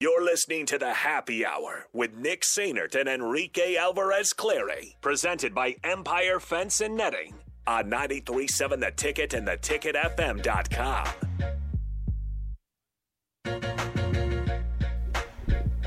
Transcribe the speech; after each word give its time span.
You're 0.00 0.22
listening 0.22 0.64
to 0.66 0.78
the 0.78 0.92
Happy 0.92 1.44
Hour 1.44 1.88
with 1.92 2.14
Nick 2.14 2.42
Sainert 2.42 2.94
and 2.94 3.08
Enrique 3.08 3.74
Alvarez 3.74 4.32
Clary, 4.32 4.96
presented 5.00 5.52
by 5.52 5.74
Empire 5.82 6.38
Fence 6.38 6.80
and 6.80 6.96
Netting 6.96 7.34
on 7.66 7.88
937 7.88 8.78
The 8.78 8.92
Ticket 8.92 9.34
and 9.34 9.48
theticketfm.com. 9.48 11.08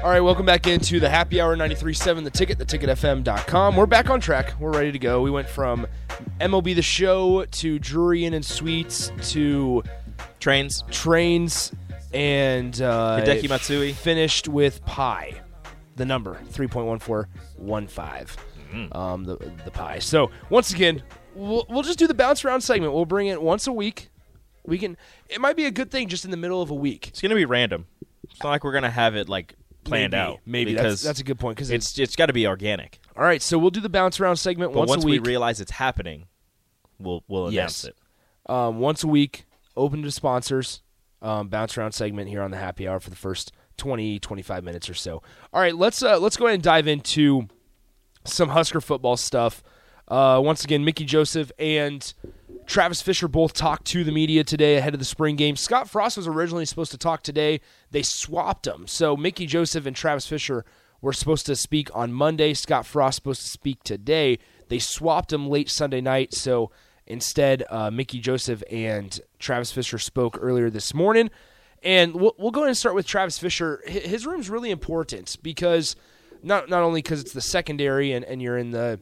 All 0.03 0.09
right, 0.09 0.19
welcome 0.19 0.45
back 0.45 0.67
into 0.67 0.99
the 0.99 1.09
Happy 1.09 1.39
Hour 1.39 1.55
93.7, 1.55 2.25
the 2.25 2.31
ticket, 2.31 2.57
theticketfm.com. 2.57 3.77
We're 3.77 3.85
back 3.85 4.09
on 4.09 4.19
track. 4.19 4.59
We're 4.59 4.73
ready 4.73 4.91
to 4.91 4.99
go. 4.99 5.21
We 5.21 5.31
went 5.31 5.47
from 5.47 5.87
MLB 6.41 6.75
The 6.75 6.81
Show 6.81 7.45
to 7.45 7.79
Drury 7.79 8.25
Inn 8.25 8.33
and 8.33 8.43
Suites 8.43 9.13
to 9.29 9.83
Trains. 10.41 10.83
Trains 10.91 11.71
and 12.13 12.79
uh, 12.81 13.19
Hideki 13.21 13.49
Matsui. 13.49 13.93
finished 13.93 14.47
with 14.47 14.83
Pi, 14.85 15.33
the 15.95 16.05
number 16.05 16.39
3.1415, 16.51 18.95
um, 18.95 19.23
the, 19.23 19.37
the 19.65 19.71
Pi. 19.71 19.99
So, 19.99 20.31
once 20.49 20.71
again, 20.71 21.03
we'll, 21.35 21.65
we'll 21.69 21.83
just 21.83 21.99
do 21.99 22.07
the 22.07 22.13
bounce 22.13 22.43
around 22.45 22.61
segment. 22.61 22.93
We'll 22.93 23.05
bring 23.05 23.27
it 23.27 23.41
once 23.41 23.67
a 23.67 23.73
week. 23.73 24.09
We 24.65 24.77
can. 24.77 24.95
It 25.27 25.41
might 25.41 25.55
be 25.57 25.65
a 25.65 25.71
good 25.71 25.89
thing 25.89 26.07
just 26.07 26.23
in 26.25 26.31
the 26.31 26.37
middle 26.37 26.61
of 26.61 26.69
a 26.69 26.75
week. 26.75 27.07
It's 27.07 27.21
gonna 27.21 27.33
be 27.35 27.45
random. 27.45 27.87
It's 28.29 28.43
not 28.43 28.49
like 28.51 28.63
we're 28.63 28.73
gonna 28.73 28.91
have 28.91 29.15
it 29.15 29.27
like 29.27 29.55
planned 29.83 30.11
Maybe, 30.11 30.21
out. 30.21 30.39
maybe. 30.45 30.71
because 30.73 31.01
That's- 31.01 31.03
that's 31.03 31.19
a 31.19 31.23
good 31.23 31.39
point 31.39 31.55
because 31.57 31.71
it's 31.71 31.97
it's 31.97 32.15
got 32.15 32.27
to 32.27 32.33
be 32.33 32.45
organic. 32.45 32.99
All 33.17 33.23
right, 33.23 33.41
so 33.41 33.57
we'll 33.57 33.71
do 33.71 33.79
the 33.81 33.89
bounce 33.89 34.19
around 34.19 34.35
segment 34.37 34.73
But 34.73 34.79
once, 34.79 34.89
once 34.89 35.05
we 35.05 35.17
realize 35.17 35.59
it's 35.59 35.71
happening, 35.71 36.27
we'll 36.99 37.23
we'll 37.27 37.47
announce 37.47 37.83
Yes. 37.83 37.85
it. 37.85 37.95
um, 38.51 38.79
once 38.79 39.03
a 39.03 39.07
week, 39.07 39.45
open 39.75 40.03
to 40.03 40.11
sponsors. 40.11 40.81
Um, 41.21 41.49
bounce 41.49 41.77
around 41.77 41.91
segment 41.91 42.29
here 42.29 42.41
on 42.41 42.49
the 42.51 42.57
happy 42.57 42.87
hour 42.87 42.99
for 42.99 43.11
the 43.11 43.15
first 43.15 43.51
20, 43.77 44.19
25 44.19 44.63
minutes 44.63 44.89
or 44.89 44.95
so. 44.95 45.21
All 45.53 45.61
right, 45.61 45.75
let's 45.75 46.01
uh, 46.01 46.19
let's 46.19 46.37
go 46.37 46.45
ahead 46.45 46.55
and 46.55 46.63
dive 46.63 46.87
into 46.87 47.47
some 48.25 48.49
Husker 48.49 48.81
football 48.81 49.17
stuff. 49.17 49.63
Uh, 50.07 50.41
once 50.43 50.63
again, 50.63 50.83
Mickey 50.83 51.05
Joseph 51.05 51.51
and 51.57 52.13
Travis 52.65 53.01
Fisher 53.01 53.27
both 53.27 53.53
talked 53.53 53.85
to 53.87 54.03
the 54.03 54.11
media 54.11 54.43
today 54.43 54.77
ahead 54.77 54.93
of 54.93 54.99
the 54.99 55.05
spring 55.05 55.35
game. 55.35 55.55
Scott 55.55 55.89
Frost 55.89 56.17
was 56.17 56.27
originally 56.27 56.65
supposed 56.65 56.91
to 56.91 56.97
talk 56.97 57.23
today. 57.23 57.61
They 57.91 58.01
swapped 58.01 58.63
them. 58.63 58.87
So 58.87 59.15
Mickey 59.15 59.45
Joseph 59.45 59.85
and 59.85 59.95
Travis 59.95 60.27
Fisher 60.27 60.65
were 61.01 61.13
supposed 61.13 61.45
to 61.47 61.55
speak 61.55 61.89
on 61.95 62.13
Monday. 62.13 62.53
Scott 62.53 62.85
Frost 62.85 63.15
supposed 63.15 63.41
to 63.41 63.47
speak 63.47 63.83
today. 63.83 64.37
They 64.69 64.79
swapped 64.79 65.29
them 65.29 65.49
late 65.49 65.69
Sunday 65.69 66.01
night. 66.01 66.33
So 66.33 66.71
instead, 67.07 67.63
uh, 67.69 67.89
Mickey 67.91 68.19
Joseph 68.19 68.63
and 68.71 69.19
Travis 69.39 69.71
Fisher 69.71 69.97
spoke 69.97 70.37
earlier 70.41 70.69
this 70.69 70.93
morning. 70.93 71.29
And 71.83 72.15
we'll, 72.15 72.35
we'll 72.37 72.51
go 72.51 72.61
ahead 72.61 72.69
and 72.69 72.77
start 72.77 72.93
with 72.95 73.07
Travis 73.07 73.39
Fisher. 73.39 73.81
Hi- 73.87 73.91
His 73.99 74.25
room's 74.27 74.49
really 74.49 74.69
important 74.69 75.37
because 75.41 75.95
not 76.43 76.69
not 76.69 76.83
only 76.83 77.01
because 77.01 77.21
it's 77.21 77.33
the 77.33 77.41
secondary 77.41 78.11
and, 78.13 78.23
and 78.25 78.41
you're 78.41 78.57
in 78.57 78.71
the 78.71 78.99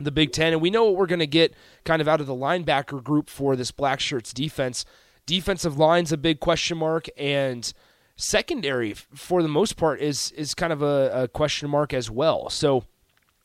the 0.00 0.10
Big 0.10 0.32
Ten, 0.32 0.52
and 0.52 0.60
we 0.60 0.70
know 0.70 0.84
what 0.84 0.96
we're 0.96 1.06
going 1.06 1.20
to 1.20 1.26
get 1.26 1.54
kind 1.84 2.02
of 2.02 2.08
out 2.08 2.20
of 2.20 2.26
the 2.26 2.34
linebacker 2.34 3.02
group 3.02 3.30
for 3.30 3.54
this 3.56 3.70
Black 3.70 4.00
Shirts 4.00 4.32
defense. 4.32 4.84
Defensive 5.24 5.78
line's 5.78 6.12
a 6.12 6.16
big 6.18 6.40
question 6.40 6.76
mark, 6.76 7.06
and 7.16 7.72
secondary, 8.16 8.92
for 8.94 9.42
the 9.42 9.48
most 9.48 9.76
part, 9.76 10.00
is 10.00 10.30
is 10.32 10.54
kind 10.54 10.72
of 10.72 10.82
a, 10.82 11.22
a 11.22 11.28
question 11.28 11.70
mark 11.70 11.94
as 11.94 12.10
well. 12.10 12.50
So 12.50 12.84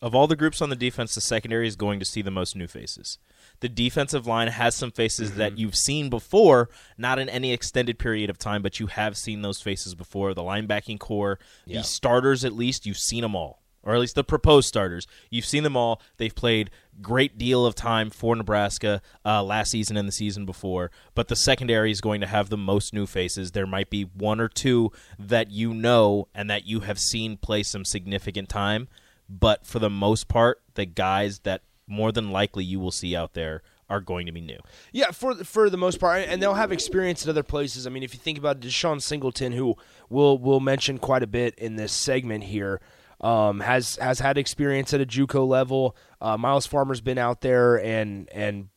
Of 0.01 0.15
all 0.15 0.27
the 0.27 0.35
groups 0.35 0.61
on 0.61 0.69
the 0.69 0.75
defense, 0.75 1.15
the 1.15 1.21
secondary 1.21 1.67
is 1.67 1.75
going 1.75 1.99
to 1.99 2.05
see 2.05 2.21
the 2.21 2.31
most 2.31 2.55
new 2.55 2.67
faces. 2.67 3.17
The 3.61 3.69
defensive 3.69 4.25
line 4.25 4.47
has 4.47 4.75
some 4.75 4.91
faces 4.91 5.35
that 5.35 5.51
Mm-hmm. 5.53 5.59
you've 5.59 5.75
seen 5.75 6.09
before, 6.09 6.69
not 6.97 7.19
in 7.19 7.27
any 7.29 7.51
extended 7.51 7.99
period 7.99 8.29
of 8.29 8.37
time, 8.37 8.61
but 8.61 8.79
you 8.79 8.87
have 8.87 9.17
seen 9.17 9.41
those 9.41 9.61
faces 9.61 9.95
before. 9.95 10.33
The 10.33 10.41
linebacking 10.43 10.99
core, 10.99 11.39
Yeah. 11.65 11.79
the 11.79 11.83
starters, 11.83 12.45
at 12.45 12.53
least 12.53 12.85
you've 12.85 12.97
seen 12.97 13.21
them 13.21 13.35
all, 13.35 13.61
or 13.83 13.93
at 13.93 13.99
least 13.99 14.15
the 14.15 14.23
proposed 14.23 14.67
starters. 14.69 15.07
You've 15.29 15.45
seen 15.45 15.63
them 15.63 15.75
all. 15.75 16.01
They've 16.17 16.33
played 16.33 16.69
great 17.01 17.37
deal 17.37 17.65
of 17.65 17.75
time 17.75 18.09
for 18.09 18.35
Nebraska 18.35 19.01
uh, 19.25 19.41
last 19.43 19.71
season 19.71 19.97
and 19.97 20.07
the 20.07 20.11
season 20.13 20.45
before. 20.45 20.91
But 21.15 21.27
the 21.27 21.35
secondary 21.35 21.91
is 21.91 22.01
going 22.01 22.21
to 22.21 22.27
have 22.27 22.49
the 22.49 22.57
most 22.57 22.93
new 22.93 23.05
faces. 23.05 23.51
There 23.51 23.67
might 23.67 23.89
be 23.89 24.03
one 24.03 24.39
or 24.39 24.47
two 24.49 24.91
that 25.17 25.49
you 25.51 25.73
know 25.73 26.27
and 26.35 26.49
that 26.49 26.65
you 26.65 26.81
have 26.81 26.99
seen 26.99 27.35
play 27.37 27.63
some 27.63 27.83
significant 27.85 28.47
time 28.49 28.87
but 29.31 29.63
for 29.63 29.77
the 29.77 29.91
most 29.91 30.27
part, 30.27 30.59
the 30.73 30.87
guys 30.87 31.41
that 31.41 31.61
more 31.89 32.11
than 32.11 32.31
likely 32.31 32.63
you 32.63 32.79
will 32.79 32.91
see 32.91 33.15
out 33.15 33.33
there 33.33 33.61
are 33.89 33.99
going 33.99 34.25
to 34.27 34.31
be 34.31 34.41
new. 34.41 34.59
Yeah, 34.91 35.11
for 35.11 35.35
for 35.43 35.69
the 35.69 35.77
most 35.77 35.99
part, 35.99 36.25
and 36.27 36.41
they'll 36.41 36.53
have 36.53 36.71
experience 36.71 37.23
at 37.23 37.29
other 37.29 37.43
places. 37.43 37.87
I 37.87 37.89
mean, 37.89 38.03
if 38.03 38.13
you 38.13 38.19
think 38.19 38.37
about 38.37 38.59
DeShon 38.59 39.01
Singleton, 39.01 39.53
who 39.53 39.75
we'll 40.09 40.37
we'll 40.37 40.59
mention 40.59 40.99
quite 40.99 41.23
a 41.23 41.27
bit 41.27 41.55
in 41.55 41.75
this 41.75 41.91
segment 41.91 42.45
here, 42.45 42.79
um, 43.21 43.61
has 43.61 43.95
has 43.97 44.19
had 44.19 44.37
experience 44.37 44.93
at 44.93 45.01
a 45.01 45.05
JUCO 45.05 45.47
level. 45.47 45.95
Uh, 46.21 46.37
Myles 46.37 46.67
Farmer's 46.67 47.01
been 47.01 47.17
out 47.17 47.41
there, 47.41 47.83
and 47.83 48.29
and 48.31 48.69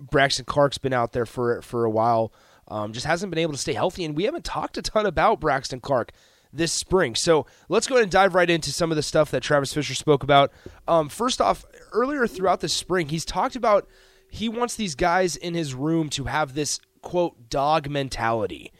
Braxton 0.00 0.44
Clark's 0.44 0.78
been 0.78 0.92
out 0.92 1.12
there 1.12 1.26
for 1.26 1.60
for 1.62 1.84
a 1.84 1.90
while. 1.90 2.32
Um, 2.68 2.92
just 2.92 3.06
hasn't 3.06 3.30
been 3.30 3.40
able 3.40 3.52
to 3.52 3.58
stay 3.58 3.72
healthy, 3.72 4.04
and 4.04 4.16
we 4.16 4.24
haven't 4.24 4.44
talked 4.44 4.78
a 4.78 4.82
ton 4.82 5.04
about 5.04 5.40
Braxton 5.40 5.80
Clark 5.80 6.12
this 6.52 6.72
spring. 6.72 7.14
So 7.14 7.46
let's 7.68 7.86
go 7.86 7.94
ahead 7.96 8.04
and 8.04 8.12
dive 8.12 8.34
right 8.34 8.50
into 8.50 8.72
some 8.72 8.90
of 8.90 8.96
the 8.96 9.02
stuff 9.02 9.30
that 9.30 9.42
Travis 9.42 9.72
Fisher 9.72 9.94
spoke 9.94 10.22
about. 10.22 10.52
Um, 10.88 11.08
first 11.08 11.40
off, 11.40 11.64
earlier 11.92 12.26
throughout 12.26 12.60
the 12.60 12.68
spring, 12.68 13.08
he's 13.08 13.24
talked 13.24 13.56
about 13.56 13.88
he 14.28 14.48
wants 14.48 14.76
these 14.76 14.94
guys 14.94 15.36
in 15.36 15.54
his 15.54 15.74
room 15.74 16.08
to 16.10 16.24
have 16.24 16.54
this 16.54 16.80
quote 17.02 17.48
dog 17.50 17.88
mentality, 17.88 18.72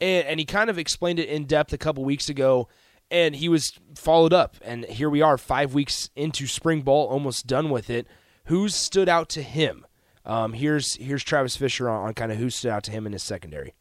and, 0.00 0.26
and 0.26 0.40
he 0.40 0.46
kind 0.46 0.70
of 0.70 0.78
explained 0.78 1.18
it 1.18 1.28
in 1.28 1.44
depth 1.44 1.72
a 1.72 1.78
couple 1.78 2.04
weeks 2.04 2.28
ago. 2.28 2.68
And 3.08 3.36
he 3.36 3.48
was 3.48 3.72
followed 3.94 4.32
up, 4.32 4.56
and 4.62 4.84
here 4.84 5.08
we 5.08 5.22
are, 5.22 5.38
five 5.38 5.74
weeks 5.74 6.10
into 6.16 6.48
spring 6.48 6.82
ball, 6.82 7.06
almost 7.06 7.46
done 7.46 7.70
with 7.70 7.88
it. 7.88 8.08
Who's 8.46 8.74
stood 8.74 9.08
out 9.08 9.28
to 9.28 9.42
him? 9.42 9.86
Um, 10.24 10.54
here's 10.54 10.96
here's 10.96 11.22
Travis 11.22 11.56
Fisher 11.56 11.88
on, 11.88 12.08
on 12.08 12.14
kind 12.14 12.32
of 12.32 12.38
who 12.38 12.50
stood 12.50 12.72
out 12.72 12.82
to 12.84 12.90
him 12.90 13.06
in 13.06 13.12
his 13.12 13.22
secondary. 13.22 13.74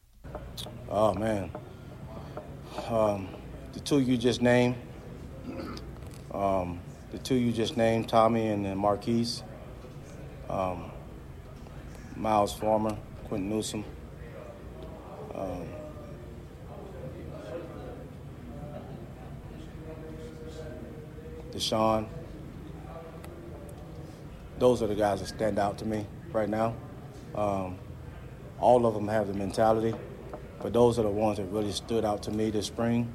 Oh 0.89 1.15
man, 1.15 1.49
um, 2.89 3.27
the 3.73 3.79
two 3.79 3.99
you 3.99 4.17
just 4.17 4.41
named, 4.41 4.75
um, 6.33 6.79
the 7.11 7.17
two 7.19 7.35
you 7.35 7.51
just 7.51 7.77
named, 7.77 8.09
Tommy 8.09 8.47
and 8.47 8.65
then 8.65 8.77
Marquise, 8.77 9.43
um, 10.49 10.91
Myles 12.15 12.53
Farmer, 12.53 12.95
Quinton 13.27 13.49
Newsome. 13.49 13.83
Um, 15.33 15.67
DeShon. 21.55 22.05
Those 24.59 24.81
are 24.81 24.87
the 24.87 24.95
guys 24.95 25.21
that 25.21 25.27
stand 25.27 25.57
out 25.57 25.77
to 25.79 25.85
me 25.85 26.05
right 26.31 26.49
now. 26.49 26.75
Um, 27.33 27.77
all 28.59 28.85
of 28.85 28.93
them 28.93 29.07
have 29.07 29.27
the 29.27 29.33
mentality, 29.33 29.93
but 30.65 30.73
those 30.73 30.97
are 30.97 31.03
the 31.03 31.09
ones 31.09 31.37
that 31.37 31.45
really 31.51 31.71
stood 31.71 32.03
out 32.03 32.23
to 32.23 32.31
me 32.31 32.49
this 32.49 32.65
spring. 32.65 33.13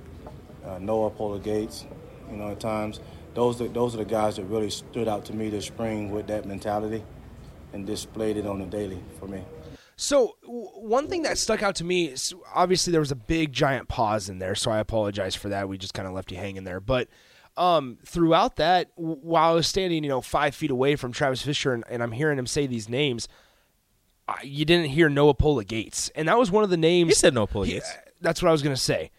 Uh, 0.64 0.78
Noah 0.78 1.10
Pola 1.10 1.40
Gates, 1.40 1.84
you 2.30 2.36
know, 2.36 2.52
at 2.52 2.60
times. 2.60 3.00
Those 3.34 3.60
are, 3.60 3.66
those 3.66 3.92
are 3.92 3.98
the 3.98 4.04
guys 4.04 4.36
that 4.36 4.44
really 4.44 4.70
stood 4.70 5.08
out 5.08 5.24
to 5.24 5.32
me 5.32 5.50
this 5.50 5.66
spring 5.66 6.12
with 6.12 6.28
that 6.28 6.46
mentality 6.46 7.02
and 7.72 7.84
displayed 7.84 8.36
it 8.36 8.46
on 8.46 8.60
the 8.60 8.66
daily 8.66 9.02
for 9.18 9.26
me. 9.26 9.42
So 9.96 10.36
one 10.44 11.08
thing 11.08 11.22
that 11.22 11.38
stuck 11.38 11.60
out 11.60 11.74
to 11.76 11.84
me 11.84 12.04
is 12.04 12.32
obviously 12.54 12.92
there 12.92 13.00
was 13.00 13.10
a 13.10 13.16
big 13.16 13.52
giant 13.52 13.88
pause 13.88 14.28
in 14.28 14.38
there, 14.38 14.54
so 14.54 14.70
I 14.70 14.78
apologize 14.78 15.34
for 15.34 15.48
that. 15.48 15.68
We 15.68 15.76
just 15.76 15.92
kind 15.92 16.06
of 16.06 16.14
left 16.14 16.30
you 16.30 16.38
hanging 16.38 16.62
there, 16.62 16.78
but 16.78 17.08
um, 17.56 17.98
throughout 18.06 18.56
that, 18.56 18.92
while 18.94 19.50
I 19.50 19.54
was 19.54 19.66
standing, 19.66 20.04
you 20.04 20.08
know, 20.08 20.20
five 20.20 20.54
feet 20.54 20.70
away 20.70 20.94
from 20.94 21.10
Travis 21.10 21.42
Fisher, 21.42 21.74
and, 21.74 21.82
and 21.90 22.00
I'm 22.00 22.12
hearing 22.12 22.38
him 22.38 22.46
say 22.46 22.68
these 22.68 22.88
names, 22.88 23.26
you 24.42 24.64
didn't 24.64 24.90
hear 24.90 25.08
Noah 25.08 25.34
Pola 25.34 25.64
Gates, 25.64 26.10
and 26.14 26.28
that 26.28 26.38
was 26.38 26.50
one 26.50 26.64
of 26.64 26.70
the 26.70 26.76
names. 26.76 27.10
He 27.10 27.14
said 27.14 27.34
Noah 27.34 27.46
Pola 27.46 27.66
Gates. 27.66 27.90
Uh, 27.90 28.10
that's 28.20 28.42
what 28.42 28.48
I 28.48 28.52
was 28.52 28.62
gonna 28.62 28.76
say. 28.76 29.10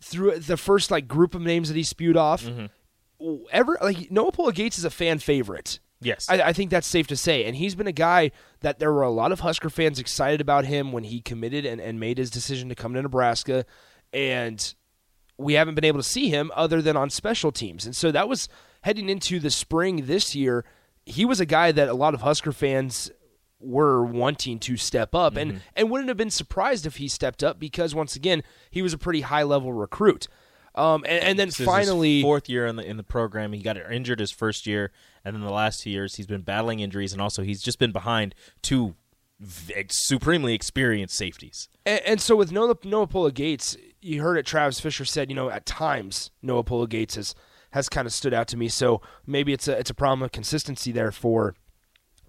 Through 0.00 0.38
the 0.40 0.56
first 0.56 0.90
like 0.90 1.06
group 1.06 1.34
of 1.34 1.42
names 1.42 1.68
that 1.68 1.76
he 1.76 1.82
spewed 1.82 2.16
off, 2.16 2.44
mm-hmm. 2.44 3.34
ever 3.52 3.78
like 3.82 4.10
Noah 4.10 4.32
Pola 4.32 4.52
Gates 4.52 4.78
is 4.78 4.84
a 4.84 4.90
fan 4.90 5.18
favorite. 5.18 5.78
Yes. 6.00 6.26
I, 6.28 6.40
I 6.40 6.52
think 6.52 6.70
that's 6.70 6.86
safe 6.86 7.06
to 7.08 7.16
say. 7.16 7.44
And 7.44 7.54
he's 7.54 7.74
been 7.74 7.86
a 7.86 7.92
guy 7.92 8.30
that 8.60 8.78
there 8.78 8.92
were 8.92 9.02
a 9.02 9.10
lot 9.10 9.32
of 9.32 9.40
Husker 9.40 9.70
fans 9.70 9.98
excited 9.98 10.40
about 10.40 10.64
him 10.64 10.92
when 10.92 11.04
he 11.04 11.20
committed 11.20 11.66
and, 11.66 11.80
and 11.80 12.00
made 12.00 12.18
his 12.18 12.30
decision 12.30 12.68
to 12.70 12.74
come 12.74 12.94
to 12.94 13.02
Nebraska. 13.02 13.66
And 14.12 14.74
we 15.36 15.54
haven't 15.54 15.74
been 15.74 15.84
able 15.84 16.00
to 16.00 16.08
see 16.08 16.28
him 16.28 16.50
other 16.54 16.80
than 16.80 16.96
on 16.96 17.10
special 17.10 17.52
teams. 17.52 17.84
And 17.84 17.94
so 17.94 18.10
that 18.12 18.28
was 18.28 18.48
heading 18.82 19.08
into 19.08 19.38
the 19.38 19.50
spring 19.50 20.06
this 20.06 20.34
year. 20.34 20.64
He 21.04 21.24
was 21.24 21.40
a 21.40 21.46
guy 21.46 21.72
that 21.72 21.88
a 21.88 21.94
lot 21.94 22.14
of 22.14 22.22
Husker 22.22 22.52
fans 22.52 23.10
were 23.60 24.02
wanting 24.04 24.58
to 24.58 24.76
step 24.76 25.14
up 25.14 25.36
and, 25.36 25.60
and 25.76 25.90
wouldn't 25.90 26.08
have 26.08 26.16
been 26.16 26.30
surprised 26.30 26.86
if 26.86 26.96
he 26.96 27.08
stepped 27.08 27.44
up 27.44 27.60
because 27.60 27.94
once 27.94 28.16
again, 28.16 28.42
he 28.70 28.82
was 28.82 28.92
a 28.92 28.98
pretty 28.98 29.20
high 29.20 29.42
level 29.42 29.72
recruit. 29.72 30.28
Um, 30.74 31.04
and, 31.06 31.24
and 31.24 31.38
then 31.38 31.48
This 31.48 31.54
is 31.54 31.58
his 31.58 31.66
finally, 31.66 32.22
fourth 32.22 32.48
year 32.48 32.66
in 32.66 32.76
the 32.76 32.84
in 32.84 32.96
the 32.96 33.02
program. 33.02 33.52
He 33.52 33.60
got 33.60 33.76
injured 33.76 34.20
his 34.20 34.30
first 34.30 34.66
year, 34.66 34.92
and 35.24 35.34
then 35.34 35.42
the 35.42 35.50
last 35.50 35.80
two 35.80 35.90
years 35.90 36.14
he's 36.14 36.28
been 36.28 36.42
battling 36.42 36.80
injuries, 36.80 37.12
and 37.12 37.20
also 37.20 37.42
he's 37.42 37.60
just 37.60 37.78
been 37.78 37.92
behind 37.92 38.34
two 38.62 38.94
supremely 39.88 40.54
experienced 40.54 41.16
safeties. 41.16 41.68
And, 41.84 42.00
and 42.06 42.20
so 42.20 42.36
with 42.36 42.52
Noah, 42.52 42.76
Noah 42.84 43.06
Pola 43.06 43.32
Gates, 43.32 43.76
you 44.00 44.22
heard 44.22 44.36
it. 44.36 44.46
Travis 44.46 44.80
Fisher 44.80 45.04
said, 45.04 45.28
you 45.28 45.34
know, 45.34 45.50
at 45.50 45.66
times 45.66 46.30
Noah 46.42 46.64
Pola 46.64 46.86
Gates 46.86 47.16
has 47.16 47.34
has 47.72 47.88
kind 47.88 48.06
of 48.06 48.12
stood 48.12 48.34
out 48.34 48.48
to 48.48 48.56
me. 48.56 48.68
So 48.68 49.00
maybe 49.26 49.52
it's 49.52 49.68
a 49.68 49.78
it's 49.78 49.90
a 49.90 49.94
problem 49.94 50.22
of 50.22 50.32
consistency 50.32 50.92
there 50.92 51.12
for 51.12 51.54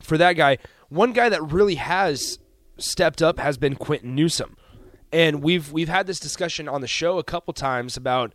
for 0.01 0.17
that 0.17 0.33
guy. 0.33 0.57
One 0.91 1.13
guy 1.13 1.29
that 1.29 1.41
really 1.41 1.75
has 1.75 2.37
stepped 2.77 3.21
up 3.21 3.39
has 3.39 3.57
been 3.57 3.75
Quinton 3.75 4.13
Newsome, 4.13 4.57
and 5.11 5.41
we've 5.41 5.71
we've 5.71 5.87
had 5.87 6.05
this 6.05 6.19
discussion 6.19 6.67
on 6.67 6.81
the 6.81 6.87
show 6.87 7.17
a 7.17 7.23
couple 7.23 7.53
times 7.53 7.95
about 7.95 8.33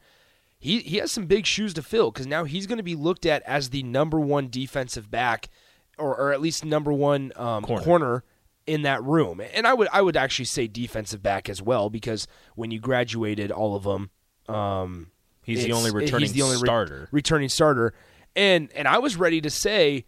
he 0.59 0.81
he 0.81 0.97
has 0.97 1.13
some 1.13 1.27
big 1.27 1.45
shoes 1.45 1.75
to 1.75 1.83
fill 1.83 2.11
because 2.11 2.27
now 2.27 2.45
he's 2.45 2.67
going 2.67 2.79
to 2.79 2.83
be 2.83 2.95
looked 2.95 3.27
at 3.27 3.43
as 3.43 3.69
the 3.69 3.83
number 3.83 4.19
one 4.19 4.49
defensive 4.49 5.11
back, 5.11 5.51
or 5.99 6.17
or 6.17 6.33
at 6.33 6.41
least 6.41 6.65
number 6.65 6.95
one 6.95 7.31
um, 7.37 7.63
Corner. 7.63 7.85
corner 7.85 8.25
in 8.67 8.81
that 8.83 9.03
room. 9.05 9.43
And 9.53 9.67
I 9.67 9.75
would 9.75 9.89
I 9.93 10.01
would 10.01 10.17
actually 10.17 10.47
say 10.47 10.67
defensive 10.67 11.23
back 11.23 11.51
as 11.51 11.61
well 11.61 11.91
because 11.91 12.27
when 12.55 12.71
you 12.71 12.81
graduated 12.81 13.53
all 13.53 13.77
of 13.77 13.83
them, 13.83 14.09
um, 14.49 15.11
He's 15.43 15.63
the 15.63 15.73
only 15.73 15.91
returning 15.91 16.23
he's 16.23 16.33
the 16.33 16.41
only 16.41 16.57
re- 16.57 16.61
starter. 16.67 17.09
returning 17.13 17.51
starter, 17.51 17.93
and 18.35 18.73
and 18.75 18.89
I 18.89 18.97
was 18.97 19.17
ready 19.17 19.43
to 19.43 19.51
say, 19.51 20.07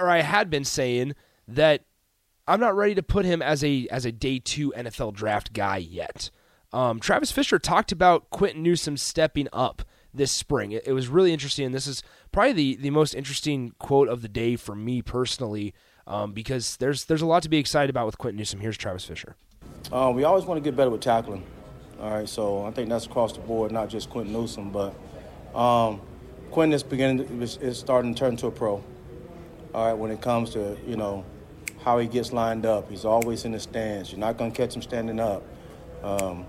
or 0.00 0.10
I 0.10 0.22
had 0.22 0.50
been 0.50 0.64
saying 0.64 1.14
that 1.48 1.84
I'm 2.46 2.60
not 2.60 2.76
ready 2.76 2.94
to 2.94 3.02
put 3.02 3.24
him 3.24 3.40
as 3.42 3.64
a 3.64 3.86
as 3.90 4.04
a 4.04 4.12
day 4.12 4.38
two 4.38 4.72
NFL 4.76 5.14
draft 5.14 5.52
guy 5.52 5.78
yet. 5.78 6.30
Um, 6.72 6.98
Travis 6.98 7.30
Fisher 7.30 7.58
talked 7.58 7.92
about 7.92 8.30
Quinton 8.30 8.62
Newsome 8.62 8.96
stepping 8.96 9.48
up 9.52 9.82
this 10.12 10.32
spring. 10.32 10.72
It, 10.72 10.86
it 10.86 10.92
was 10.92 11.08
really 11.08 11.32
interesting, 11.32 11.66
and 11.66 11.74
this 11.74 11.86
is 11.86 12.02
probably 12.32 12.52
the, 12.52 12.76
the 12.76 12.90
most 12.90 13.14
interesting 13.14 13.72
quote 13.78 14.08
of 14.08 14.22
the 14.22 14.28
day 14.28 14.56
for 14.56 14.74
me 14.74 15.00
personally, 15.00 15.72
um, 16.06 16.32
because 16.32 16.76
there's 16.76 17.04
there's 17.04 17.22
a 17.22 17.26
lot 17.26 17.42
to 17.44 17.48
be 17.48 17.58
excited 17.58 17.90
about 17.90 18.06
with 18.06 18.18
Quinton 18.18 18.38
Newsome. 18.38 18.60
Here's 18.60 18.76
Travis 18.76 19.04
Fisher. 19.04 19.36
Uh, 19.92 20.12
we 20.14 20.24
always 20.24 20.44
want 20.44 20.62
to 20.62 20.68
get 20.68 20.76
better 20.76 20.90
with 20.90 21.00
tackling. 21.00 21.46
All 22.00 22.10
right, 22.10 22.28
so 22.28 22.64
I 22.64 22.70
think 22.72 22.88
that's 22.88 23.06
across 23.06 23.32
the 23.32 23.40
board, 23.40 23.72
not 23.72 23.88
just 23.88 24.10
Quinton 24.10 24.32
Newsome, 24.32 24.70
but 24.70 24.94
um, 25.56 26.00
Quinton 26.50 26.74
is 26.74 26.82
beginning 26.82 27.40
is, 27.40 27.56
is 27.58 27.78
starting 27.78 28.14
to 28.14 28.18
turn 28.18 28.36
to 28.38 28.48
a 28.48 28.50
pro. 28.50 28.82
All 29.74 29.86
right, 29.86 29.94
when 29.94 30.10
it 30.10 30.20
comes 30.20 30.50
to 30.50 30.76
you 30.86 30.96
know 30.96 31.24
how 31.84 31.98
he 31.98 32.06
gets 32.06 32.32
lined 32.32 32.64
up, 32.64 32.88
he's 32.88 33.04
always 33.04 33.44
in 33.44 33.52
the 33.52 33.60
stands. 33.60 34.10
You're 34.10 34.18
not 34.18 34.38
going 34.38 34.50
to 34.50 34.56
catch 34.56 34.74
him 34.74 34.80
standing 34.80 35.20
up. 35.20 35.42
Um, 36.02 36.46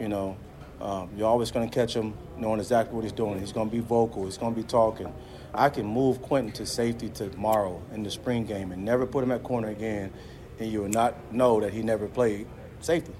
you 0.00 0.08
know, 0.08 0.36
um, 0.80 1.08
you're 1.16 1.28
always 1.28 1.52
going 1.52 1.68
to 1.68 1.72
catch 1.72 1.94
him 1.94 2.14
knowing 2.36 2.58
exactly 2.58 2.96
what 2.96 3.04
he's 3.04 3.12
doing. 3.12 3.38
He's 3.38 3.52
going 3.52 3.70
to 3.70 3.76
be 3.76 3.80
vocal. 3.80 4.24
He's 4.24 4.38
going 4.38 4.54
to 4.54 4.60
be 4.60 4.66
talking. 4.66 5.14
I 5.54 5.68
can 5.68 5.86
move 5.86 6.20
Quinton 6.20 6.52
to 6.54 6.66
safety 6.66 7.08
tomorrow 7.08 7.80
in 7.94 8.02
the 8.02 8.10
spring 8.10 8.44
game 8.44 8.72
and 8.72 8.84
never 8.84 9.06
put 9.06 9.22
him 9.22 9.30
at 9.30 9.44
corner 9.44 9.68
again, 9.68 10.12
and 10.58 10.72
you 10.72 10.80
will 10.80 10.88
not 10.88 11.32
know 11.32 11.60
that 11.60 11.72
he 11.72 11.82
never 11.82 12.08
played 12.08 12.48
safety. 12.80 13.12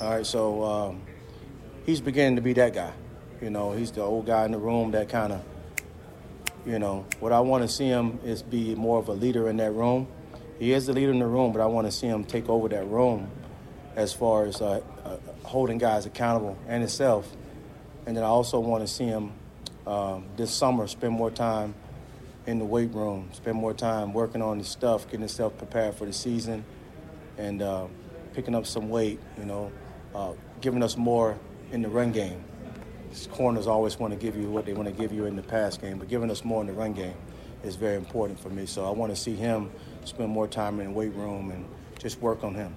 All 0.00 0.10
right, 0.10 0.26
so 0.26 0.64
um, 0.64 1.02
he's 1.86 2.00
beginning 2.00 2.34
to 2.34 2.42
be 2.42 2.52
that 2.54 2.74
guy. 2.74 2.92
You 3.40 3.50
know, 3.50 3.72
he's 3.72 3.92
the 3.92 4.02
old 4.02 4.26
guy 4.26 4.44
in 4.44 4.50
the 4.50 4.58
room 4.58 4.90
that 4.90 5.08
kind 5.08 5.34
of, 5.34 5.42
you 6.66 6.80
know, 6.80 7.06
what 7.20 7.30
I 7.30 7.38
want 7.38 7.62
to 7.62 7.68
see 7.68 7.86
him 7.86 8.18
is 8.24 8.42
be 8.42 8.74
more 8.74 8.98
of 8.98 9.08
a 9.08 9.12
leader 9.12 9.48
in 9.48 9.56
that 9.58 9.70
room. 9.70 10.08
He 10.60 10.74
is 10.74 10.84
the 10.86 10.92
leader 10.92 11.10
in 11.10 11.18
the 11.18 11.26
room, 11.26 11.52
but 11.52 11.62
I 11.62 11.66
want 11.66 11.86
to 11.86 11.90
see 11.90 12.06
him 12.06 12.22
take 12.22 12.50
over 12.50 12.68
that 12.68 12.86
room 12.86 13.30
as 13.96 14.12
far 14.12 14.44
as 14.44 14.60
uh, 14.60 14.82
uh, 15.04 15.16
holding 15.42 15.78
guys 15.78 16.04
accountable 16.04 16.58
and 16.68 16.82
himself. 16.82 17.34
And 18.04 18.14
then 18.14 18.22
I 18.22 18.26
also 18.26 18.60
want 18.60 18.86
to 18.86 18.86
see 18.86 19.06
him 19.06 19.32
um, 19.86 20.26
this 20.36 20.50
summer 20.50 20.86
spend 20.86 21.14
more 21.14 21.30
time 21.30 21.74
in 22.46 22.58
the 22.58 22.66
weight 22.66 22.92
room, 22.92 23.30
spend 23.32 23.56
more 23.56 23.72
time 23.72 24.12
working 24.12 24.42
on 24.42 24.58
his 24.58 24.68
stuff, 24.68 25.06
getting 25.06 25.20
himself 25.20 25.56
prepared 25.56 25.94
for 25.94 26.04
the 26.04 26.12
season, 26.12 26.62
and 27.38 27.62
uh, 27.62 27.86
picking 28.34 28.54
up 28.54 28.66
some 28.66 28.90
weight, 28.90 29.18
you 29.38 29.46
know, 29.46 29.72
uh, 30.14 30.32
giving 30.60 30.82
us 30.82 30.94
more 30.94 31.38
in 31.72 31.80
the 31.80 31.88
run 31.88 32.12
game. 32.12 32.44
These 33.08 33.28
corners 33.28 33.66
always 33.66 33.98
want 33.98 34.12
to 34.12 34.18
give 34.18 34.36
you 34.36 34.50
what 34.50 34.66
they 34.66 34.74
want 34.74 34.88
to 34.88 34.94
give 34.94 35.10
you 35.10 35.24
in 35.24 35.36
the 35.36 35.42
pass 35.42 35.78
game, 35.78 35.98
but 35.98 36.08
giving 36.08 36.30
us 36.30 36.44
more 36.44 36.60
in 36.60 36.66
the 36.66 36.74
run 36.74 36.92
game 36.92 37.16
is 37.64 37.76
very 37.76 37.96
important 37.96 38.38
for 38.38 38.50
me. 38.50 38.66
So 38.66 38.84
I 38.84 38.90
want 38.90 39.10
to 39.14 39.16
see 39.16 39.34
him 39.34 39.70
spend 40.04 40.30
more 40.30 40.48
time 40.48 40.80
in 40.80 40.86
the 40.86 40.92
weight 40.92 41.14
room 41.14 41.50
and 41.50 41.64
just 41.98 42.20
work 42.20 42.44
on 42.44 42.54
him. 42.54 42.74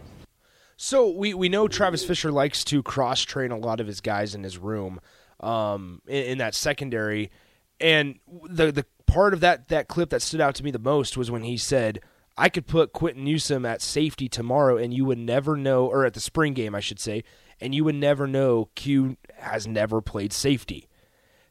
So 0.77 1.09
we, 1.09 1.33
we 1.33 1.49
know 1.49 1.67
Travis 1.67 2.03
Fisher 2.03 2.31
likes 2.31 2.63
to 2.65 2.83
cross 2.83 3.21
train 3.21 3.51
a 3.51 3.57
lot 3.57 3.79
of 3.79 3.87
his 3.87 4.01
guys 4.01 4.35
in 4.35 4.43
his 4.43 4.57
room 4.57 4.99
um, 5.39 6.01
in, 6.07 6.23
in 6.23 6.37
that 6.39 6.55
secondary, 6.55 7.31
and 7.79 8.19
the 8.49 8.71
the 8.71 8.85
part 9.05 9.33
of 9.33 9.41
that 9.41 9.67
that 9.67 9.87
clip 9.87 10.09
that 10.09 10.21
stood 10.21 10.41
out 10.41 10.55
to 10.55 10.63
me 10.63 10.71
the 10.71 10.79
most 10.79 11.17
was 11.17 11.29
when 11.29 11.43
he 11.43 11.57
said, 11.57 11.99
"I 12.37 12.49
could 12.49 12.65
put 12.65 12.93
Quinton 12.93 13.23
Newsome 13.23 13.65
at 13.65 13.81
safety 13.81 14.27
tomorrow, 14.27 14.77
and 14.77 14.93
you 14.93 15.05
would 15.05 15.17
never 15.17 15.55
know, 15.55 15.85
or 15.85 16.05
at 16.05 16.13
the 16.13 16.19
spring 16.19 16.53
game, 16.53 16.73
I 16.73 16.79
should 16.79 16.99
say, 16.99 17.23
and 17.59 17.75
you 17.75 17.83
would 17.83 17.95
never 17.95 18.25
know 18.25 18.69
Q 18.75 19.17
has 19.35 19.67
never 19.67 20.01
played 20.01 20.33
safety." 20.33 20.87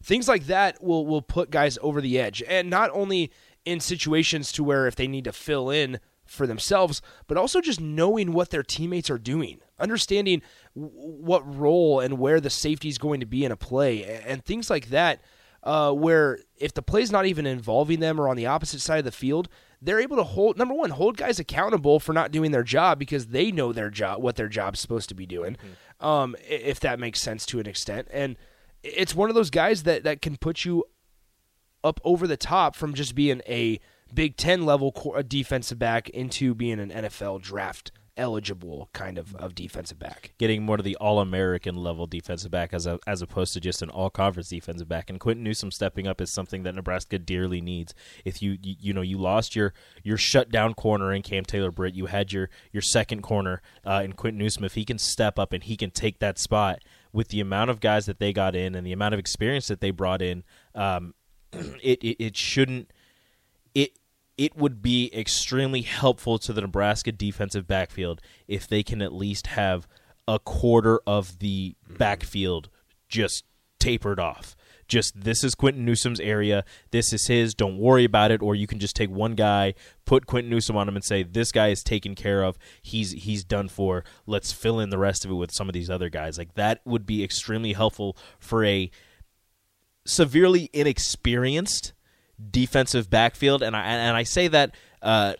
Things 0.02 0.26
like 0.26 0.46
that 0.46 0.82
will 0.82 1.06
will 1.06 1.22
put 1.22 1.50
guys 1.50 1.78
over 1.80 2.00
the 2.00 2.18
edge, 2.18 2.42
and 2.48 2.68
not 2.68 2.90
only 2.92 3.30
in 3.64 3.81
situations 3.81 4.53
to 4.53 4.64
where 4.64 4.87
if 4.87 4.97
they 4.97 5.09
need 5.09 5.25
to 5.25 5.32
fill 5.32 5.70
in 5.70 6.00
for 6.25 6.47
themselves, 6.47 7.03
but 7.26 7.37
also 7.37 7.61
just 7.61 7.81
knowing 7.81 8.32
what 8.32 8.50
their 8.50 8.62
teammates 8.62 9.11
are 9.11 9.19
doing, 9.19 9.61
understanding 9.79 10.43
w- 10.75 10.93
what 10.94 11.56
role 11.56 12.00
and 12.00 12.19
where 12.19 12.41
the 12.41 12.50
safety 12.50 12.88
is 12.88 12.99
going 12.99 13.20
to 13.20 13.26
be 13.26 13.44
in 13.44 13.53
a 13.53 13.56
play, 13.56 14.05
and, 14.26 14.44
things 14.44 14.70
like 14.70 14.88
that. 14.88 15.20
Uh, 15.64 15.93
where 15.93 16.41
if 16.56 16.75
the 16.75 16.82
play's 16.82 17.12
not 17.12 17.25
even 17.25 17.47
involving 17.47 18.00
them 18.00 18.20
or 18.20 18.29
on 18.29 18.37
the 18.37 18.47
opposite 18.47 18.81
side 18.81 18.99
of 18.99 19.05
the 19.05 19.12
field, 19.12 19.49
they're 19.81 20.00
able 20.00 20.17
to 20.17 20.25
hold 20.25 20.59
number 20.59 20.75
one, 20.75 20.91
hold 20.91 21.17
guys 21.17 21.38
accountable 21.38 22.00
for 22.00 22.12
not 22.12 22.32
doing 22.32 22.50
their 22.50 22.64
job 22.64 22.99
because 22.99 23.29
they 23.29 23.53
know 23.53 23.73
their 23.73 23.88
job, 23.88 24.20
what 24.20 24.35
their 24.35 24.49
job's 24.49 24.81
supposed 24.81 25.09
to 25.09 25.14
be 25.14 25.25
doing. 25.25 25.56
Um, 26.00 26.35
if 26.49 26.81
that 26.81 26.99
makes 26.99 27.20
sense 27.20 27.47
to 27.47 27.61
an 27.61 27.69
extent, 27.69 28.09
and 28.12 28.37
it's 28.82 29.14
one 29.14 29.29
of 29.29 29.37
those 29.37 29.50
guys 29.50 29.85
that 29.85 30.03
that 30.03 30.20
can 30.20 30.37
put 30.37 30.64
you 30.64 30.82
up 31.84 32.00
over 32.05 32.26
the 32.26 32.37
top 32.37 32.76
from 32.76 32.94
just 32.94 33.14
being 33.14 33.43
a 33.46 33.81
Big 34.12 34.37
Ten 34.37 34.67
level 34.67 34.94
defensive 35.26 35.79
back 35.79 36.08
into 36.11 36.55
being 36.55 36.79
an 36.79 36.90
NFL 36.90 37.40
draft 37.40 37.93
eligible 38.17 38.90
kind 38.93 39.19
of, 39.19 39.34
of 39.37 39.55
defensive 39.55 39.99
back. 39.99 40.32
getting 40.38 40.62
more 40.62 40.76
to 40.76 40.82
the 40.82 40.96
All 40.96 41.20
American 41.20 41.76
level 41.76 42.06
defensive 42.06 42.50
back 42.50 42.75
as 42.75 42.87
a, 42.87 42.99
as 43.06 43.23
opposed 43.23 43.52
to 43.55 43.61
just 43.61 43.82
an 43.82 43.90
All 43.90 44.11
Conference 44.11 44.49
defensive 44.49 44.88
back. 44.88 45.08
And 45.08 45.19
Quinton 45.19 45.44
Newsome 45.44 45.70
stepping 45.70 46.06
up 46.06 46.20
is 46.20 46.31
something 46.31 46.62
that 46.64 46.75
Nebraska 46.75 47.19
dearly 47.19 47.61
needs. 47.61 47.94
If 48.25 48.43
you 48.43 48.58
you, 48.62 48.76
you 48.78 48.93
know 48.93 49.00
you 49.00 49.19
lost 49.19 49.56
your 49.56 49.73
your 50.02 50.17
shutdown 50.17 50.75
corner 50.75 51.12
in 51.12 51.23
Cam 51.23 51.44
Taylor 51.44 51.70
Britt, 51.70 51.94
you 51.94 52.06
had 52.06 52.32
your 52.32 52.50
your 52.73 52.82
second 52.82 53.23
corner 53.23 53.62
uh, 53.85 54.02
in 54.05 54.12
Quinton 54.12 54.38
Newsome. 54.38 54.64
If 54.64 54.75
he 54.75 54.85
can 54.85 54.99
step 54.99 55.38
up 55.38 55.52
and 55.52 55.62
he 55.62 55.76
can 55.76 55.90
take 55.90 56.19
that 56.19 56.38
spot 56.38 56.81
with 57.12 57.28
the 57.28 57.40
amount 57.40 57.70
of 57.70 57.81
guys 57.81 58.06
that 58.06 58.19
they 58.19 58.32
got 58.32 58.55
in 58.55 58.75
and 58.75 58.87
the 58.87 58.93
amount 58.93 59.14
of 59.14 59.20
experience 59.20 59.69
that 59.69 59.81
they 59.81 59.90
brought 59.90 60.23
in, 60.23 60.44
um, 60.75 61.14
it, 61.82 62.02
it 62.02 62.16
it 62.25 62.37
shouldn't 62.37 62.90
it 63.75 63.99
it 64.38 64.56
would 64.56 64.82
be 64.82 65.11
extremely 65.14 65.82
helpful 65.82 66.38
to 66.38 66.52
the 66.52 66.61
Nebraska 66.61 67.12
defensive 67.12 67.66
backfield 67.66 68.21
if 68.49 68.66
they 68.66 68.82
can 68.82 69.02
at 69.02 69.12
least 69.12 69.49
have 69.49 69.87
a 70.26 70.38
quarter 70.38 71.00
of 71.06 71.38
the 71.38 71.75
mm-hmm. 71.85 71.97
backfield 71.97 72.68
just 73.09 73.44
tapered 73.78 74.21
off. 74.21 74.56
Just 74.88 75.23
this 75.23 75.42
is 75.42 75.54
Quinton 75.54 75.85
Newsome's 75.85 76.21
area. 76.21 76.64
This 76.90 77.12
is 77.12 77.26
his. 77.26 77.54
Don't 77.54 77.78
worry 77.78 78.04
about 78.04 78.30
it. 78.30 78.42
Or 78.42 78.54
you 78.54 78.66
can 78.66 78.78
just 78.78 78.94
take 78.94 79.11
one 79.11 79.35
guy, 79.35 79.75
put 80.04 80.26
Quinton 80.26 80.50
Newsome 80.50 80.76
on 80.76 80.88
him, 80.88 80.97
and 80.97 81.04
say 81.04 81.23
this 81.23 81.50
guy 81.50 81.68
is 81.68 81.82
taken 81.82 82.14
care 82.14 82.42
of. 82.42 82.59
He's 82.82 83.12
he's 83.12 83.42
done 83.42 83.68
for. 83.68 84.04
Let's 84.26 84.52
fill 84.52 84.80
in 84.80 84.90
the 84.90 84.99
rest 84.99 85.25
of 85.25 85.30
it 85.30 85.35
with 85.35 85.50
some 85.50 85.68
of 85.68 85.73
these 85.73 85.88
other 85.88 86.11
guys. 86.11 86.37
Like 86.37 86.54
that 86.54 86.80
would 86.85 87.06
be 87.06 87.25
extremely 87.25 87.73
helpful 87.73 88.16
for 88.38 88.64
a 88.64 88.90
severely 90.04 90.71
inexperienced 90.73 91.92
defensive 92.50 93.09
backfield, 93.11 93.62
and 93.62 93.76
I 93.76 93.82
and 93.82 94.16
I 94.16 94.23
say 94.25 94.49
that 94.49 94.75
uh, 95.00 95.35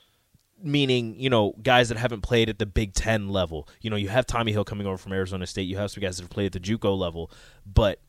meaning 0.63 1.15
you 1.19 1.31
know 1.31 1.55
guys 1.63 1.89
that 1.89 1.99
haven't 1.99 2.23
played 2.23 2.49
at 2.49 2.59
the 2.59 2.67
Big 2.67 2.95
Ten 2.95 3.29
level. 3.29 3.69
You 3.81 3.91
know, 3.91 3.97
you 3.97 4.09
have 4.09 4.27
Tommy 4.27 4.53
Hill 4.53 4.65
coming 4.65 4.87
over 4.87 4.97
from 4.97 5.13
Arizona 5.13 5.47
State. 5.47 5.63
You 5.63 5.77
have 5.77 5.91
some 5.91 6.03
guys 6.03 6.17
that 6.17 6.25
have 6.25 6.31
played 6.31 6.47
at 6.47 6.53
the 6.53 6.61
JUCO 6.61 6.97
level, 6.97 7.31
but 7.67 8.01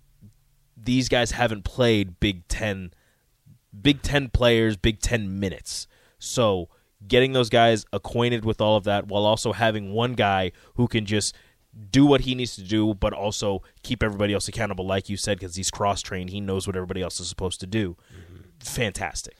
these 0.77 1.09
guys 1.09 1.31
haven't 1.31 1.63
played 1.63 2.19
Big 2.19 2.47
Ten, 2.47 2.91
Big 3.79 4.01
Ten 4.01 4.29
players, 4.29 4.77
Big 4.77 4.99
Ten 4.99 5.39
minutes. 5.39 5.87
So 6.19 6.69
getting 7.05 7.33
those 7.33 7.49
guys 7.49 7.85
acquainted 7.91 8.45
with 8.45 8.61
all 8.61 8.77
of 8.77 8.85
that 8.85 9.07
while 9.07 9.25
also 9.25 9.51
having 9.51 9.91
one 9.91 10.13
guy 10.13 10.51
who 10.75 10.87
can 10.87 11.05
just 11.05 11.35
do 11.91 12.05
what 12.05 12.21
he 12.21 12.35
needs 12.35 12.55
to 12.55 12.63
do, 12.63 12.93
but 12.93 13.13
also 13.13 13.61
keep 13.81 14.03
everybody 14.03 14.33
else 14.33 14.47
accountable, 14.47 14.85
like 14.85 15.09
you 15.09 15.17
said, 15.17 15.39
because 15.39 15.55
he's 15.55 15.71
cross 15.71 16.01
trained. 16.01 16.29
He 16.29 16.41
knows 16.41 16.67
what 16.67 16.75
everybody 16.75 17.01
else 17.01 17.19
is 17.19 17.27
supposed 17.27 17.59
to 17.61 17.67
do. 17.67 17.97
Fantastic. 18.59 19.37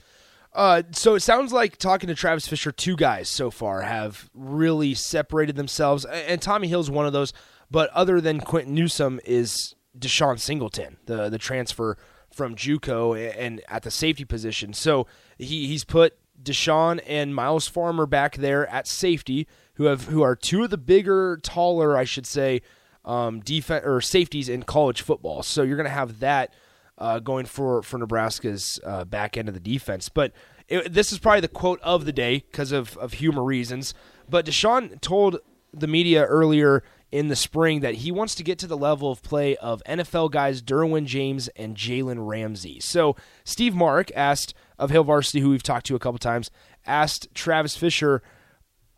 Uh, 0.54 0.84
so 0.92 1.16
it 1.16 1.22
sounds 1.22 1.52
like 1.52 1.78
talking 1.78 2.08
to 2.08 2.16
Travis 2.16 2.48
Fisher, 2.48 2.72
two 2.72 2.96
guys 2.96 3.28
so 3.28 3.50
far 3.50 3.82
have 3.82 4.30
really 4.34 4.94
separated 4.94 5.56
themselves, 5.56 6.06
and 6.06 6.42
Tommy 6.42 6.68
Hill's 6.68 6.92
one 6.92 7.06
of 7.06 7.14
those. 7.14 7.34
But 7.72 7.90
other 7.90 8.22
than 8.22 8.40
Quinton 8.40 8.76
Newsome 8.76 9.20
is 9.26 9.74
DeShon 9.98 10.40
Singleton, 10.40 10.98
the 11.06 11.30
the 11.30 11.40
transfer 11.40 11.98
from 12.32 12.56
JUCO 12.56 13.36
and 13.38 13.62
at 13.68 13.84
the 13.84 13.92
safety 13.92 14.26
position. 14.26 14.74
So 14.74 15.08
he 15.38 15.68
he's 15.68 15.84
put 15.84 16.18
DeShon 16.42 17.00
and 17.08 17.34
Myles 17.34 17.68
Farmer 17.68 18.06
back 18.06 18.36
there 18.38 18.68
at 18.68 18.88
safety, 18.88 19.48
who 19.76 19.86
have 19.86 20.06
who 20.06 20.22
are 20.22 20.36
two 20.36 20.64
of 20.64 20.70
the 20.70 20.78
bigger, 20.78 21.40
taller, 21.42 21.98
I 21.98 22.04
should 22.04 22.26
say, 22.26 22.62
um, 23.06 23.40
defense 23.40 23.86
or 23.86 24.02
safeties 24.02 24.50
in 24.50 24.64
college 24.64 25.02
football. 25.02 25.44
So 25.44 25.64
you're 25.64 25.78
going 25.78 25.86
to 25.86 25.92
have 25.92 26.20
that 26.20 26.54
uh, 26.98 27.20
going 27.20 27.46
for 27.46 27.82
for 27.82 27.98
Nebraska's 27.98 28.80
uh, 28.84 29.06
back 29.06 29.38
end 29.38 29.48
of 29.48 29.54
the 29.54 29.60
defense. 29.60 30.10
But 30.10 30.34
it, 30.68 30.94
this 30.94 31.12
is 31.12 31.20
probably 31.20 31.42
the 31.42 31.48
quote 31.48 31.80
of 31.82 32.06
the 32.06 32.14
day 32.14 32.46
because 32.52 32.72
of 32.72 32.98
of 32.98 33.14
humor 33.14 33.44
reasons. 33.44 33.94
But 34.30 34.46
DeShon 34.46 35.02
told 35.02 35.40
the 35.74 35.88
media 35.88 36.24
earlier 36.26 36.84
in 37.12 37.28
the 37.28 37.36
spring 37.36 37.82
that 37.82 37.96
he 37.96 38.12
wants 38.12 38.34
to 38.36 38.44
get 38.44 38.58
to 38.58 38.66
the 38.66 38.78
level 38.78 39.12
of 39.12 39.22
play 39.22 39.56
of 39.58 39.84
NFL 39.88 40.32
guys 40.32 40.62
Derwin 40.64 41.06
James 41.06 41.48
and 41.50 41.76
Jalen 41.76 42.28
Ramsey. 42.28 42.80
So 42.80 43.16
Steve 43.44 43.76
Mark 43.76 44.12
asked 44.16 44.56
of 44.80 44.90
Hail 44.90 45.04
Varsity, 45.04 45.40
who 45.40 45.50
we've 45.52 45.62
talked 45.62 45.86
to 45.88 45.96
a 45.96 46.00
couple 46.00 46.18
times, 46.18 46.50
asked 46.88 47.28
Travis 47.36 47.78
Fisher 47.78 48.24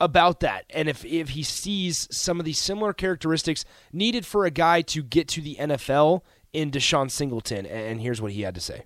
about 0.06 0.40
that 0.40 0.66
and 0.70 0.88
if, 0.88 1.04
if 1.04 1.30
he 1.30 1.44
sees 1.44 2.08
some 2.16 2.40
of 2.40 2.46
these 2.46 2.60
similar 2.60 2.94
characteristics 2.94 3.66
needed 3.92 4.26
for 4.26 4.46
a 4.46 4.52
guy 4.52 4.82
to 4.84 5.04
get 5.04 5.28
to 5.30 5.42
the 5.42 5.56
NFL 5.56 6.22
in 6.54 6.72
DeShon 6.72 7.12
Singleton. 7.12 7.66
And 7.66 8.00
here's 8.00 8.22
what 8.22 8.32
he 8.32 8.44
had 8.44 8.56
to 8.56 8.62
say. 8.62 8.84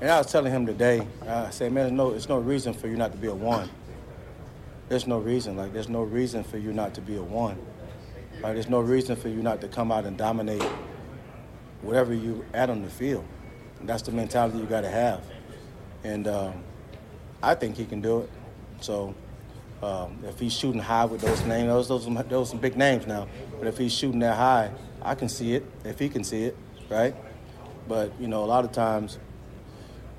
And 0.00 0.10
I 0.10 0.18
was 0.18 0.32
telling 0.32 0.52
him 0.52 0.64
today, 0.64 1.06
I 1.28 1.50
said, 1.50 1.72
man, 1.72 1.84
there's 1.84 1.92
no, 1.92 2.10
there's 2.10 2.28
no 2.28 2.38
reason 2.38 2.72
for 2.72 2.88
you 2.88 2.96
not 2.96 3.12
to 3.12 3.18
be 3.18 3.26
a 3.26 3.34
one. 3.34 3.68
There's 4.88 5.06
no 5.06 5.18
reason. 5.18 5.56
Like, 5.56 5.72
there's 5.72 5.90
no 5.90 6.02
reason 6.02 6.42
for 6.42 6.56
you 6.56 6.72
not 6.72 6.94
to 6.94 7.00
be 7.00 7.16
a 7.16 7.22
one. 7.22 7.58
Right? 8.42 8.54
There's 8.54 8.70
no 8.70 8.80
reason 8.80 9.16
for 9.16 9.28
you 9.28 9.42
not 9.42 9.60
to 9.60 9.68
come 9.68 9.92
out 9.92 10.06
and 10.06 10.16
dominate 10.16 10.62
whatever 11.82 12.14
you 12.14 12.44
add 12.54 12.70
on 12.70 12.82
the 12.82 12.88
field. 12.88 13.24
And 13.78 13.88
that's 13.88 14.02
the 14.02 14.12
mentality 14.12 14.58
you 14.58 14.64
got 14.64 14.80
to 14.82 14.90
have. 14.90 15.22
And 16.04 16.26
um, 16.26 16.64
I 17.42 17.54
think 17.54 17.76
he 17.76 17.84
can 17.84 18.00
do 18.00 18.20
it. 18.20 18.30
So 18.80 19.14
um, 19.82 20.18
if 20.24 20.38
he's 20.38 20.52
shooting 20.52 20.80
high 20.80 21.04
with 21.04 21.20
those 21.20 21.42
names, 21.44 21.68
those 21.68 21.88
those 21.88 22.24
those 22.28 22.50
some 22.50 22.58
big 22.58 22.76
names 22.76 23.06
now. 23.06 23.26
But 23.58 23.68
if 23.68 23.78
he's 23.78 23.92
shooting 23.92 24.20
that 24.20 24.36
high, 24.36 24.70
I 25.02 25.14
can 25.14 25.28
see 25.28 25.54
it. 25.54 25.64
If 25.84 25.98
he 25.98 26.08
can 26.08 26.24
see 26.24 26.44
it, 26.44 26.56
right? 26.88 27.14
But 27.88 28.12
you 28.20 28.28
know, 28.28 28.44
a 28.44 28.46
lot 28.46 28.64
of 28.64 28.72
times 28.72 29.18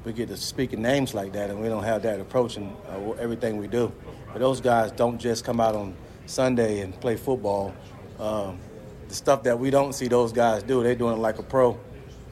we 0.03 0.13
get 0.13 0.29
to 0.29 0.37
speaking 0.37 0.81
names 0.81 1.13
like 1.13 1.33
that, 1.33 1.49
and 1.49 1.61
we 1.61 1.67
don't 1.67 1.83
have 1.83 2.01
that 2.03 2.19
approach 2.19 2.57
in 2.57 2.75
uh, 2.89 3.11
everything 3.19 3.57
we 3.57 3.67
do. 3.67 3.91
But 4.33 4.39
those 4.39 4.61
guys 4.61 4.91
don't 4.91 5.19
just 5.19 5.45
come 5.45 5.59
out 5.59 5.75
on 5.75 5.95
Sunday 6.25 6.79
and 6.79 6.99
play 6.99 7.17
football 7.17 7.73
um, 8.21 8.59
the 9.07 9.15
stuff 9.15 9.43
that 9.43 9.57
we 9.59 9.71
don't 9.71 9.93
see 9.93 10.07
those 10.07 10.31
guys 10.31 10.61
do, 10.63 10.83
they're 10.83 10.95
doing 10.95 11.15
it 11.15 11.19
like 11.19 11.39
a 11.39 11.43
pro. 11.43 11.77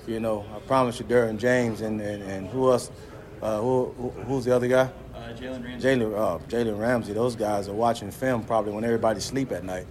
You 0.08 0.20
know, 0.20 0.46
I 0.56 0.60
promise 0.60 1.00
you, 1.00 1.06
Derwin 1.06 1.38
James 1.38 1.82
and, 1.82 2.00
and, 2.00 2.24
and 2.24 2.48
who 2.48 2.72
else? 2.72 2.92
Uh, 3.42 3.60
who, 3.60 3.86
who's 4.28 4.46
the 4.46 4.56
other 4.56 4.68
guy? 4.68 4.90
Uh, 5.30 5.34
Jalen 5.34 5.64
Ramsey. 5.64 5.88
Jalen, 5.88 6.18
uh, 6.18 6.38
Jalen 6.48 6.80
Ramsey. 6.80 7.14
Those 7.14 7.36
guys 7.36 7.68
are 7.68 7.74
watching 7.74 8.12
film 8.12 8.44
probably 8.44 8.74
when 8.74 8.84
everybody 8.84 9.20
sleep 9.20 9.52
at 9.52 9.64
night. 9.64 9.86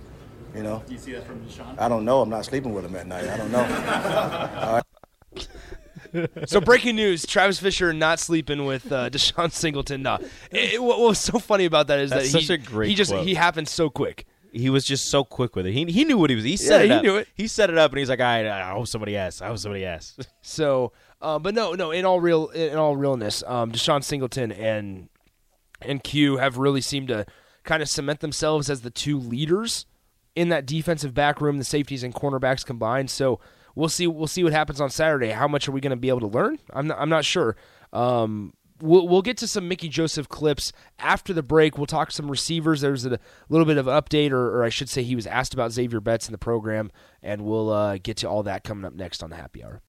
You 0.55 0.63
know. 0.63 0.83
Do 0.87 0.93
you 0.95 0.99
see 0.99 1.13
that 1.13 1.27
from 1.27 1.41
DeShon? 1.41 1.79
I 1.79 1.89
don't 1.89 2.05
know. 2.05 2.23
I'm 2.23 2.31
not 2.31 2.45
sleeping 2.45 2.73
with 2.73 2.85
him 2.85 2.97
at 2.97 3.07
night. 3.07 3.29
I 3.29 3.37
don't 3.37 3.53
know. 3.53 4.81
so 6.47 6.61
breaking 6.61 6.97
news: 6.97 7.27
Travis 7.27 7.61
Fisher 7.61 7.93
not 7.93 8.19
sleeping 8.19 8.65
with 8.65 8.91
uh, 8.91 9.11
DeShon 9.11 9.53
Singleton. 9.53 10.03
No, 10.03 10.17
it, 10.51 10.75
it, 10.75 10.83
what 10.83 10.99
was 11.01 11.19
so 11.19 11.39
funny 11.39 11.67
about 11.67 11.87
that 11.89 11.99
is 12.01 12.11
That's 12.11 12.33
that 12.33 12.41
such 12.41 12.49
he, 12.49 12.55
a 12.55 12.59
great 12.59 12.89
he 12.89 12.95
just 12.95 13.11
quote. 13.13 13.27
he 13.27 13.35
happened 13.35 13.69
so 13.69 13.91
quick. 13.91 14.27
He 14.51 14.71
was 14.71 14.87
just 14.87 15.11
so 15.11 15.25
quick 15.25 15.55
with 15.55 15.67
it. 15.67 15.73
He, 15.73 15.85
he 15.85 16.05
knew 16.05 16.17
what 16.17 16.31
he 16.31 16.37
was. 16.37 16.45
He 16.45 16.57
set 16.57 16.81
Yeah, 16.81 16.85
it 16.85 16.87
he 16.87 16.93
up. 16.97 17.03
knew 17.03 17.17
it. 17.17 17.29
He 17.35 17.47
set 17.47 17.69
it 17.69 17.77
up, 17.77 17.93
and 17.93 17.99
he's 17.99 18.09
like, 18.09 18.21
"I, 18.21 18.49
I 18.49 18.73
hope 18.73 18.89
somebody 18.89 19.17
asks. 19.17 19.43
I 19.43 19.49
hope 19.49 19.59
somebody 19.59 19.85
asks." 19.85 20.17
So, 20.41 20.93
uh, 21.21 21.39
but 21.39 21.55
no, 21.55 21.75
no. 21.75 21.91
In 21.91 22.07
all 22.07 22.21
real, 22.21 22.49
in 22.49 22.77
all 22.77 22.97
realness, 22.97 23.43
um, 23.47 23.71
DeShon 23.71 24.03
Singleton 24.03 24.51
and 24.53 25.11
and 25.81 26.03
Q 26.03 26.37
have 26.39 26.59
really 26.59 26.81
seemed 26.81 27.09
to 27.09 27.27
kind 27.65 27.83
of 27.83 27.89
cement 27.89 28.21
themselves 28.21 28.71
as 28.71 28.81
the 28.81 28.91
two 28.91 29.19
leaders 29.19 29.87
in 30.35 30.49
that 30.49 30.67
defensive 30.67 31.15
back 31.15 31.41
room, 31.41 31.59
the 31.59 31.65
safeties 31.65 32.03
and 32.03 32.15
cornerbacks 32.15 32.65
combined. 32.65 33.11
So 33.11 33.41
we'll 33.75 33.89
see. 33.89 34.07
We'll 34.07 34.27
see 34.27 34.45
what 34.45 34.53
happens 34.53 34.81
on 34.81 34.91
Saturday. 34.91 35.31
How 35.31 35.49
much 35.49 35.69
are 35.69 35.73
we 35.73 35.81
going 35.81 35.91
to 35.91 35.97
be 35.97 36.09
able 36.09 36.21
to 36.21 36.27
learn? 36.27 36.59
I'm 36.71 36.87
not, 36.87 36.99
I'm 36.99 37.09
not 37.09 37.25
sure. 37.25 37.57
Um, 37.93 38.55
we'll 38.81 39.09
we'll 39.09 39.23
get 39.23 39.37
to 39.39 39.49
some 39.49 39.69
Mickey 39.69 39.89
Joseph 39.89 40.29
clips 40.29 40.73
after 40.99 41.33
the 41.33 41.43
break. 41.43 41.77
We'll 41.77 41.87
talk 41.87 42.11
some 42.11 42.31
receivers. 42.31 42.81
There's 42.81 43.05
a 43.05 43.19
little 43.49 43.67
bit 43.67 43.79
of 43.79 43.87
update, 43.87 44.31
or, 44.31 44.59
or 44.59 44.65
I 44.65 44.69
should 44.69 44.89
say, 44.89 45.03
he 45.03 45.15
was 45.15 45.27
asked 45.27 45.55
about 45.55 45.71
Zavier 45.71 46.03
Betts 46.03 46.29
in 46.29 46.33
the 46.33 46.39
program, 46.39 46.91
and 47.23 47.43
we'll 47.43 47.71
uh, 47.71 47.99
get 47.99 48.19
to 48.19 48.29
all 48.29 48.43
that 48.45 48.65
coming 48.65 48.85
up 48.85 48.95
next 48.95 49.23
on 49.23 49.31
the 49.31 49.37
Happy 49.37 49.65
Hour. 49.65 49.81